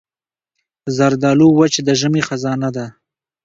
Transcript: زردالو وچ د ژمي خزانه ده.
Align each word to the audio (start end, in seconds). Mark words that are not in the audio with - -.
زردالو 0.95 1.47
وچ 1.59 1.73
د 1.87 1.89
ژمي 1.99 2.21
خزانه 2.27 2.69
ده. 2.75 2.85